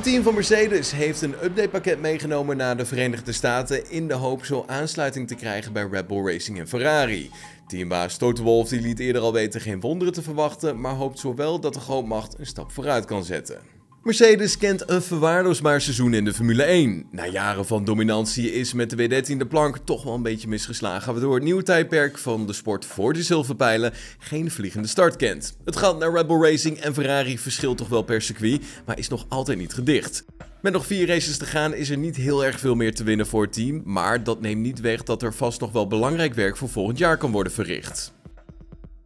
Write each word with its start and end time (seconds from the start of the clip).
Het 0.00 0.08
team 0.08 0.22
van 0.22 0.34
Mercedes 0.34 0.92
heeft 0.92 1.22
een 1.22 1.34
updatepakket 1.44 2.00
meegenomen 2.00 2.56
naar 2.56 2.76
de 2.76 2.86
Verenigde 2.86 3.32
Staten 3.32 3.90
in 3.90 4.08
de 4.08 4.14
hoop 4.14 4.44
zo 4.44 4.64
aansluiting 4.66 5.28
te 5.28 5.34
krijgen 5.34 5.72
bij 5.72 5.88
Red 5.90 6.06
Bull 6.06 6.32
Racing 6.32 6.58
en 6.58 6.68
Ferrari. 6.68 7.30
Teambaas 7.66 8.16
Toto 8.16 8.42
Wolff 8.42 8.70
die 8.70 8.80
liet 8.80 8.98
eerder 8.98 9.22
al 9.22 9.32
weten 9.32 9.60
geen 9.60 9.80
wonderen 9.80 10.12
te 10.12 10.22
verwachten, 10.22 10.80
maar 10.80 10.94
hoopt 10.94 11.18
zowel 11.18 11.60
dat 11.60 11.74
de 11.74 11.80
grootmacht 11.80 12.38
een 12.38 12.46
stap 12.46 12.72
vooruit 12.72 13.04
kan 13.04 13.24
zetten. 13.24 13.79
Mercedes 14.02 14.56
kent 14.56 14.90
een 14.90 15.02
verwaarloosbaar 15.02 15.80
seizoen 15.80 16.14
in 16.14 16.24
de 16.24 16.32
Formule 16.32 16.62
1. 16.62 17.06
Na 17.10 17.26
jaren 17.26 17.66
van 17.66 17.84
dominantie 17.84 18.52
is 18.52 18.72
met 18.72 18.90
de 18.90 18.96
W13 18.96 19.36
de 19.36 19.46
plank 19.46 19.78
toch 19.84 20.02
wel 20.02 20.14
een 20.14 20.22
beetje 20.22 20.48
misgeslagen, 20.48 21.12
waardoor 21.12 21.34
het 21.34 21.42
nieuwe 21.42 21.62
tijdperk 21.62 22.18
van 22.18 22.46
de 22.46 22.52
sport 22.52 22.84
voor 22.84 23.12
de 23.12 23.22
zilverpijlen 23.22 23.92
geen 24.18 24.50
vliegende 24.50 24.88
start 24.88 25.16
kent. 25.16 25.56
Het 25.64 25.76
gat 25.76 25.98
naar 25.98 26.12
Red 26.12 26.26
Bull 26.26 26.42
Racing 26.42 26.78
en 26.78 26.94
Ferrari 26.94 27.38
verschilt 27.38 27.76
toch 27.76 27.88
wel 27.88 28.02
per 28.02 28.22
circuit, 28.22 28.64
maar 28.86 28.98
is 28.98 29.08
nog 29.08 29.26
altijd 29.28 29.58
niet 29.58 29.74
gedicht. 29.74 30.24
Met 30.62 30.72
nog 30.72 30.86
vier 30.86 31.06
races 31.06 31.36
te 31.36 31.46
gaan 31.46 31.74
is 31.74 31.90
er 31.90 31.96
niet 31.96 32.16
heel 32.16 32.44
erg 32.44 32.58
veel 32.58 32.74
meer 32.74 32.94
te 32.94 33.04
winnen 33.04 33.26
voor 33.26 33.42
het 33.42 33.52
team, 33.52 33.82
maar 33.84 34.24
dat 34.24 34.40
neemt 34.40 34.62
niet 34.62 34.80
weg 34.80 35.02
dat 35.02 35.22
er 35.22 35.34
vast 35.34 35.60
nog 35.60 35.72
wel 35.72 35.86
belangrijk 35.86 36.34
werk 36.34 36.56
voor 36.56 36.68
volgend 36.68 36.98
jaar 36.98 37.16
kan 37.16 37.30
worden 37.30 37.52
verricht. 37.52 38.12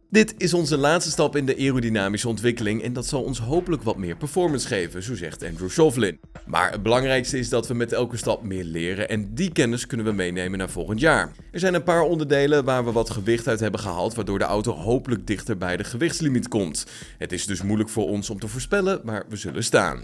Dit 0.09 0.33
is 0.37 0.53
onze 0.53 0.77
laatste 0.77 1.11
stap 1.11 1.35
in 1.35 1.45
de 1.45 1.57
aerodynamische 1.57 2.27
ontwikkeling 2.27 2.83
en 2.83 2.93
dat 2.93 3.05
zal 3.05 3.23
ons 3.23 3.39
hopelijk 3.39 3.83
wat 3.83 3.97
meer 3.97 4.15
performance 4.15 4.67
geven, 4.67 5.03
zo 5.03 5.15
zegt 5.15 5.43
Andrew 5.43 5.69
Shovlin. 5.69 6.19
Maar 6.45 6.71
het 6.71 6.83
belangrijkste 6.83 7.37
is 7.37 7.49
dat 7.49 7.67
we 7.67 7.73
met 7.73 7.91
elke 7.91 8.17
stap 8.17 8.43
meer 8.43 8.63
leren 8.63 9.09
en 9.09 9.33
die 9.33 9.51
kennis 9.51 9.87
kunnen 9.87 10.05
we 10.05 10.11
meenemen 10.11 10.57
naar 10.57 10.69
volgend 10.69 10.99
jaar. 10.99 11.31
Er 11.51 11.59
zijn 11.59 11.73
een 11.73 11.83
paar 11.83 12.01
onderdelen 12.01 12.65
waar 12.65 12.85
we 12.85 12.91
wat 12.91 13.09
gewicht 13.09 13.47
uit 13.47 13.59
hebben 13.59 13.79
gehaald, 13.79 14.15
waardoor 14.15 14.39
de 14.39 14.45
auto 14.45 14.71
hopelijk 14.71 15.27
dichter 15.27 15.57
bij 15.57 15.77
de 15.77 15.83
gewichtslimiet 15.83 16.47
komt. 16.47 16.85
Het 17.17 17.31
is 17.31 17.45
dus 17.45 17.61
moeilijk 17.61 17.89
voor 17.89 18.07
ons 18.07 18.29
om 18.29 18.39
te 18.39 18.47
voorspellen, 18.47 19.01
maar 19.03 19.25
we 19.29 19.35
zullen 19.35 19.63
staan. 19.63 20.03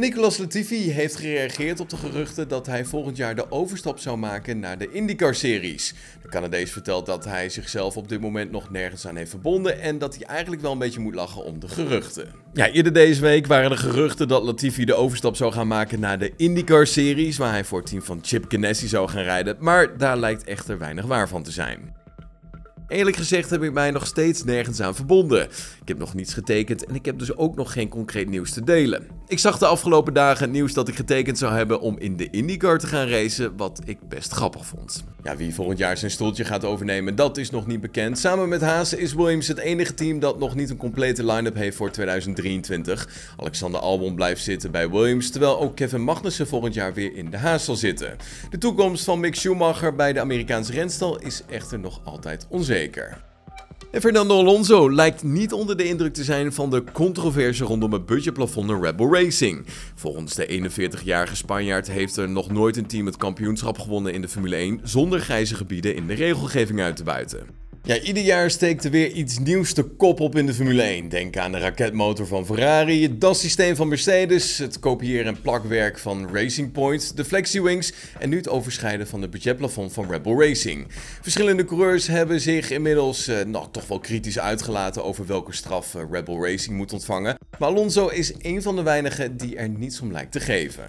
Nicolas 0.00 0.38
Latifi 0.38 0.90
heeft 0.90 1.16
gereageerd 1.16 1.80
op 1.80 1.90
de 1.90 1.96
geruchten 1.96 2.48
dat 2.48 2.66
hij 2.66 2.84
volgend 2.84 3.16
jaar 3.16 3.34
de 3.34 3.50
overstap 3.50 3.98
zou 3.98 4.16
maken 4.16 4.58
naar 4.58 4.78
de 4.78 4.90
IndyCar-series. 4.92 5.94
De 6.22 6.28
Canadees 6.28 6.72
vertelt 6.72 7.06
dat 7.06 7.24
hij 7.24 7.48
zichzelf 7.48 7.96
op 7.96 8.08
dit 8.08 8.20
moment 8.20 8.50
nog 8.50 8.70
nergens 8.70 9.06
aan 9.06 9.16
heeft 9.16 9.30
verbonden 9.30 9.80
en 9.80 9.98
dat 9.98 10.16
hij 10.16 10.26
eigenlijk 10.26 10.62
wel 10.62 10.72
een 10.72 10.78
beetje 10.78 11.00
moet 11.00 11.14
lachen 11.14 11.44
om 11.44 11.60
de 11.60 11.68
geruchten. 11.68 12.28
Ja, 12.52 12.68
eerder 12.68 12.92
deze 12.92 13.20
week 13.20 13.46
waren 13.46 13.70
er 13.70 13.78
geruchten 13.78 14.28
dat 14.28 14.42
Latifi 14.42 14.84
de 14.84 14.94
overstap 14.94 15.36
zou 15.36 15.52
gaan 15.52 15.68
maken 15.68 16.00
naar 16.00 16.18
de 16.18 16.32
IndyCar-series, 16.36 17.36
waar 17.36 17.52
hij 17.52 17.64
voor 17.64 17.78
het 17.78 17.88
team 17.88 18.02
van 18.02 18.18
Chip 18.22 18.44
Ganassi 18.48 18.88
zou 18.88 19.08
gaan 19.08 19.22
rijden, 19.22 19.56
maar 19.58 19.98
daar 19.98 20.16
lijkt 20.16 20.44
echter 20.44 20.78
weinig 20.78 21.04
waar 21.04 21.28
van 21.28 21.42
te 21.42 21.50
zijn. 21.50 22.00
Eerlijk 22.88 23.16
gezegd 23.16 23.50
heb 23.50 23.62
ik 23.62 23.72
mij 23.72 23.90
nog 23.90 24.06
steeds 24.06 24.44
nergens 24.44 24.80
aan 24.80 24.94
verbonden. 24.94 25.42
Ik 25.80 25.88
heb 25.88 25.98
nog 25.98 26.14
niets 26.14 26.34
getekend 26.34 26.84
en 26.84 26.94
ik 26.94 27.04
heb 27.04 27.18
dus 27.18 27.36
ook 27.36 27.56
nog 27.56 27.72
geen 27.72 27.88
concreet 27.88 28.28
nieuws 28.28 28.52
te 28.52 28.64
delen. 28.64 29.06
Ik 29.32 29.38
zag 29.38 29.58
de 29.58 29.66
afgelopen 29.66 30.14
dagen 30.14 30.50
nieuws 30.50 30.72
dat 30.72 30.88
ik 30.88 30.94
getekend 30.94 31.38
zou 31.38 31.54
hebben 31.54 31.80
om 31.80 31.98
in 31.98 32.16
de 32.16 32.30
IndyCar 32.30 32.78
te 32.78 32.86
gaan 32.86 33.08
racen, 33.08 33.56
wat 33.56 33.80
ik 33.84 34.08
best 34.08 34.32
grappig 34.32 34.66
vond. 34.66 35.04
Ja, 35.22 35.36
wie 35.36 35.54
volgend 35.54 35.78
jaar 35.78 35.96
zijn 35.96 36.10
stoeltje 36.10 36.44
gaat 36.44 36.64
overnemen, 36.64 37.16
dat 37.16 37.36
is 37.36 37.50
nog 37.50 37.66
niet 37.66 37.80
bekend. 37.80 38.18
Samen 38.18 38.48
met 38.48 38.60
Haase 38.60 39.00
is 39.00 39.14
Williams 39.14 39.48
het 39.48 39.58
enige 39.58 39.94
team 39.94 40.18
dat 40.18 40.38
nog 40.38 40.54
niet 40.54 40.70
een 40.70 40.76
complete 40.76 41.26
line-up 41.26 41.54
heeft 41.54 41.76
voor 41.76 41.90
2023. 41.90 43.08
Alexander 43.36 43.80
Albon 43.80 44.14
blijft 44.14 44.42
zitten 44.42 44.70
bij 44.70 44.90
Williams, 44.90 45.30
terwijl 45.30 45.60
ook 45.60 45.76
Kevin 45.76 46.02
Magnussen 46.02 46.46
volgend 46.46 46.74
jaar 46.74 46.94
weer 46.94 47.16
in 47.16 47.30
de 47.30 47.36
Haas 47.36 47.64
zal 47.64 47.76
zitten. 47.76 48.16
De 48.50 48.58
toekomst 48.58 49.04
van 49.04 49.20
Mick 49.20 49.34
Schumacher 49.34 49.94
bij 49.94 50.12
de 50.12 50.20
Amerikaanse 50.20 50.72
renstal 50.72 51.20
is 51.20 51.42
echter 51.48 51.78
nog 51.78 52.00
altijd 52.04 52.46
onzeker. 52.48 53.31
En 53.92 54.00
Fernando 54.00 54.38
Alonso 54.38 54.92
lijkt 54.92 55.22
niet 55.22 55.52
onder 55.52 55.76
de 55.76 55.84
indruk 55.84 56.14
te 56.14 56.24
zijn 56.24 56.52
van 56.52 56.70
de 56.70 56.84
controverse 56.92 57.64
rondom 57.64 57.92
het 57.92 58.06
budgetplafond 58.06 58.66
naar 58.66 58.80
Red 58.80 58.96
Bull 58.96 59.10
Racing. 59.10 59.66
Volgens 59.94 60.34
de 60.34 60.70
41-jarige 60.70 61.36
Spanjaard 61.36 61.90
heeft 61.90 62.16
er 62.16 62.28
nog 62.28 62.50
nooit 62.50 62.76
een 62.76 62.86
team 62.86 63.06
het 63.06 63.16
kampioenschap 63.16 63.78
gewonnen 63.78 64.12
in 64.12 64.20
de 64.20 64.28
Formule 64.28 64.56
1 64.56 64.80
zonder 64.82 65.20
grijze 65.20 65.54
gebieden 65.54 65.94
in 65.94 66.06
de 66.06 66.14
regelgeving 66.14 66.80
uit 66.80 66.96
te 66.96 67.04
buiten. 67.04 67.61
Ja, 67.84 68.00
ieder 68.00 68.22
jaar 68.22 68.50
steekt 68.50 68.84
er 68.84 68.90
weer 68.90 69.10
iets 69.10 69.38
nieuws 69.38 69.74
de 69.74 69.82
kop 69.82 70.20
op 70.20 70.36
in 70.36 70.46
de 70.46 70.54
Formule 70.54 70.82
1. 70.82 71.08
Denk 71.08 71.36
aan 71.36 71.52
de 71.52 71.58
raketmotor 71.58 72.26
van 72.26 72.46
Ferrari, 72.46 73.02
het 73.02 73.20
DAS-systeem 73.20 73.76
van 73.76 73.88
Mercedes, 73.88 74.58
het 74.58 74.78
kopiëren 74.78 75.26
en 75.26 75.40
plakwerk 75.40 75.98
van 75.98 76.28
Racing 76.32 76.72
Point, 76.72 77.16
de 77.16 77.24
FlexiWings 77.24 77.92
en 78.18 78.28
nu 78.28 78.36
het 78.36 78.48
overschrijden 78.48 79.06
van 79.06 79.22
het 79.22 79.30
budgetplafond 79.30 79.92
van 79.92 80.10
Red 80.10 80.22
Bull 80.22 80.38
Racing. 80.38 80.86
Verschillende 81.22 81.64
coureurs 81.64 82.06
hebben 82.06 82.40
zich 82.40 82.70
inmiddels 82.70 83.28
uh, 83.28 83.44
nou, 83.44 83.66
toch 83.70 83.86
wel 83.86 83.98
kritisch 83.98 84.38
uitgelaten 84.38 85.04
over 85.04 85.26
welke 85.26 85.52
straf 85.52 85.94
uh, 85.94 86.02
Red 86.10 86.24
Bull 86.24 86.40
Racing 86.40 86.76
moet 86.76 86.92
ontvangen. 86.92 87.36
Maar 87.58 87.68
Alonso 87.68 88.08
is 88.08 88.32
een 88.38 88.62
van 88.62 88.76
de 88.76 88.82
weinigen 88.82 89.36
die 89.36 89.56
er 89.56 89.68
niets 89.68 90.00
om 90.00 90.12
lijkt 90.12 90.32
te 90.32 90.40
geven. 90.40 90.84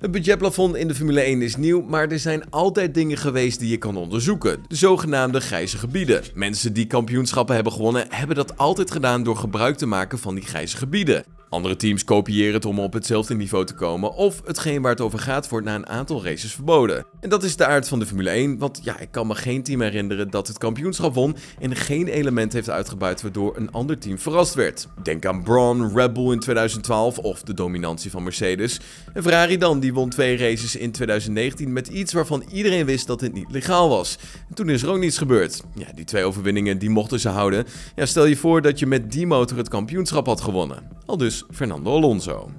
Het 0.00 0.10
budgetplafond 0.10 0.76
in 0.76 0.88
de 0.88 0.94
Formule 0.94 1.20
1 1.20 1.42
is 1.42 1.56
nieuw, 1.56 1.80
maar 1.80 2.08
er 2.08 2.18
zijn 2.18 2.50
altijd 2.50 2.94
dingen 2.94 3.16
geweest 3.16 3.58
die 3.58 3.70
je 3.70 3.76
kan 3.76 3.96
onderzoeken. 3.96 4.64
De 4.68 4.74
zogenaamde 4.74 5.40
grijze 5.40 5.78
gebieden. 5.78 6.22
Mensen 6.34 6.72
die 6.72 6.86
kampioenschappen 6.86 7.54
hebben 7.54 7.72
gewonnen, 7.72 8.06
hebben 8.08 8.36
dat 8.36 8.58
altijd 8.58 8.90
gedaan 8.90 9.22
door 9.22 9.36
gebruik 9.36 9.76
te 9.76 9.86
maken 9.86 10.18
van 10.18 10.34
die 10.34 10.44
grijze 10.44 10.76
gebieden. 10.76 11.24
Andere 11.50 11.76
teams 11.76 12.04
kopiëren 12.04 12.54
het 12.54 12.64
om 12.64 12.78
op 12.78 12.92
hetzelfde 12.92 13.34
niveau 13.34 13.64
te 13.64 13.74
komen, 13.74 14.14
of 14.14 14.42
hetgeen 14.44 14.82
waar 14.82 14.90
het 14.90 15.00
over 15.00 15.18
gaat 15.18 15.48
wordt 15.48 15.66
na 15.66 15.74
een 15.74 15.86
aantal 15.86 16.24
races 16.24 16.52
verboden. 16.52 17.06
En 17.20 17.28
dat 17.28 17.42
is 17.42 17.56
de 17.56 17.66
aard 17.66 17.88
van 17.88 17.98
de 17.98 18.06
Formule 18.06 18.30
1, 18.30 18.58
want 18.58 18.80
ja, 18.82 18.98
ik 18.98 19.10
kan 19.10 19.26
me 19.26 19.34
geen 19.34 19.62
team 19.62 19.80
herinneren 19.80 20.30
dat 20.30 20.48
het 20.48 20.58
kampioenschap 20.58 21.14
won 21.14 21.36
en 21.60 21.76
geen 21.76 22.08
element 22.08 22.52
heeft 22.52 22.70
uitgebuit 22.70 23.22
waardoor 23.22 23.56
een 23.56 23.72
ander 23.72 23.98
team 23.98 24.18
verrast 24.18 24.54
werd. 24.54 24.88
Denk 25.02 25.26
aan 25.26 25.42
Braun, 25.42 25.94
Red 25.94 26.12
Bull 26.12 26.32
in 26.32 26.38
2012 26.38 27.18
of 27.18 27.42
de 27.42 27.54
dominantie 27.54 28.10
van 28.10 28.22
Mercedes. 28.22 28.80
En 29.12 29.22
Ferrari 29.22 29.58
dan, 29.58 29.80
die 29.80 29.94
won 29.94 30.08
twee 30.08 30.36
races 30.36 30.76
in 30.76 30.90
2019 30.92 31.72
met 31.72 31.88
iets 31.88 32.12
waarvan 32.12 32.44
iedereen 32.52 32.86
wist 32.86 33.06
dat 33.06 33.20
het 33.20 33.32
niet 33.32 33.50
legaal 33.50 33.88
was. 33.88 34.18
En 34.48 34.54
toen 34.54 34.68
is 34.68 34.82
er 34.82 34.90
ook 34.90 34.98
niets 34.98 35.18
gebeurd. 35.18 35.62
Ja, 35.74 35.92
die 35.94 36.04
twee 36.04 36.24
overwinningen 36.24 36.78
die 36.78 36.90
mochten 36.90 37.20
ze 37.20 37.28
houden. 37.28 37.64
Ja, 37.96 38.06
stel 38.06 38.24
je 38.24 38.36
voor 38.36 38.62
dat 38.62 38.78
je 38.78 38.86
met 38.86 39.12
die 39.12 39.26
motor 39.26 39.56
het 39.56 39.68
kampioenschap 39.68 40.26
had 40.26 40.40
gewonnen. 40.40 40.98
Al 41.06 41.16
Fernando 41.50 41.94
Alonso. 41.94 42.50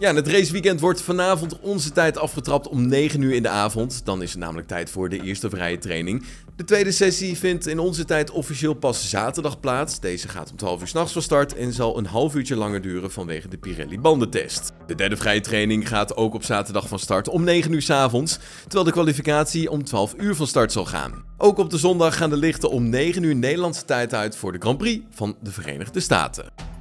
Ja, 0.00 0.14
het 0.14 0.28
raceweekend 0.28 0.80
wordt 0.80 1.02
vanavond 1.02 1.60
onze 1.60 1.92
tijd 1.92 2.18
afgetrapt 2.18 2.68
om 2.68 2.86
9 2.86 3.22
uur 3.22 3.34
in 3.34 3.42
de 3.42 3.48
avond. 3.48 4.00
Dan 4.04 4.22
is 4.22 4.30
het 4.30 4.40
namelijk 4.40 4.68
tijd 4.68 4.90
voor 4.90 5.08
de 5.08 5.22
eerste 5.22 5.50
vrije 5.50 5.78
training. 5.78 6.24
De 6.56 6.64
tweede 6.64 6.92
sessie 6.92 7.38
vindt 7.38 7.66
in 7.66 7.78
onze 7.78 8.04
tijd 8.04 8.30
officieel 8.30 8.74
pas 8.74 9.10
zaterdag 9.10 9.60
plaats. 9.60 10.00
Deze 10.00 10.28
gaat 10.28 10.50
om 10.50 10.56
12 10.56 10.80
uur 10.80 10.86
s'nachts 10.86 11.12
van 11.12 11.22
start 11.22 11.54
en 11.54 11.72
zal 11.72 11.98
een 11.98 12.06
half 12.06 12.34
uurtje 12.34 12.56
langer 12.56 12.80
duren 12.80 13.10
vanwege 13.10 13.48
de 13.48 13.58
Pirelli 13.58 14.00
bandentest. 14.00 14.72
De 14.86 14.94
derde 14.94 15.16
vrije 15.16 15.40
training 15.40 15.88
gaat 15.88 16.16
ook 16.16 16.34
op 16.34 16.44
zaterdag 16.44 16.88
van 16.88 16.98
start 16.98 17.28
om 17.28 17.44
9 17.44 17.72
uur 17.72 17.82
s 17.82 17.90
avonds, 17.90 18.38
terwijl 18.62 18.84
de 18.84 18.92
kwalificatie 18.92 19.70
om 19.70 19.84
12 19.84 20.14
uur 20.16 20.34
van 20.34 20.46
start 20.46 20.72
zal 20.72 20.84
gaan. 20.84 21.24
Ook 21.36 21.58
op 21.58 21.70
de 21.70 21.78
zondag 21.78 22.16
gaan 22.16 22.30
de 22.30 22.36
lichten 22.36 22.70
om 22.70 22.88
9 22.88 23.22
uur 23.22 23.36
Nederlandse 23.36 23.84
tijd 23.84 24.14
uit 24.14 24.36
voor 24.36 24.52
de 24.52 24.58
Grand 24.58 24.78
Prix 24.78 25.04
van 25.10 25.36
de 25.42 25.52
Verenigde 25.52 26.00
Staten. 26.00 26.77